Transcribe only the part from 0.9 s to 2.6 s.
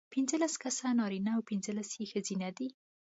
نارینه او پینځلس یې ښځینه